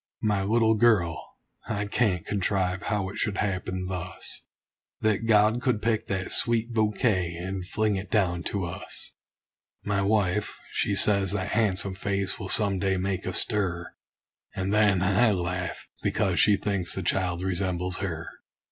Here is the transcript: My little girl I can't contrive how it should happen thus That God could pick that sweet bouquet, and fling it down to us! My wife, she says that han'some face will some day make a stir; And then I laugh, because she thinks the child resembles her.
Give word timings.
My 0.23 0.41
little 0.41 0.73
girl 0.73 1.35
I 1.67 1.85
can't 1.85 2.25
contrive 2.25 2.81
how 2.81 3.07
it 3.09 3.19
should 3.19 3.37
happen 3.37 3.85
thus 3.85 4.41
That 5.01 5.27
God 5.27 5.61
could 5.61 5.79
pick 5.79 6.07
that 6.07 6.31
sweet 6.31 6.73
bouquet, 6.73 7.35
and 7.35 7.67
fling 7.67 7.97
it 7.97 8.09
down 8.09 8.41
to 8.45 8.65
us! 8.65 9.13
My 9.83 10.01
wife, 10.01 10.57
she 10.71 10.95
says 10.95 11.33
that 11.33 11.51
han'some 11.51 11.93
face 11.93 12.39
will 12.39 12.49
some 12.49 12.79
day 12.79 12.97
make 12.97 13.27
a 13.27 13.33
stir; 13.33 13.93
And 14.55 14.73
then 14.73 15.03
I 15.03 15.33
laugh, 15.33 15.87
because 16.01 16.39
she 16.39 16.55
thinks 16.55 16.95
the 16.95 17.03
child 17.03 17.43
resembles 17.43 17.97
her. 17.97 18.27